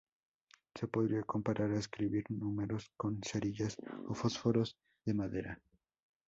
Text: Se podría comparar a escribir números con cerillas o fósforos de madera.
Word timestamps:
Se 0.75 0.87
podría 0.87 1.21
comparar 1.21 1.69
a 1.69 1.77
escribir 1.77 2.23
números 2.29 2.89
con 2.97 3.21
cerillas 3.21 3.77
o 4.07 4.15
fósforos 4.15 4.75
de 5.05 5.13
madera. 5.13 5.61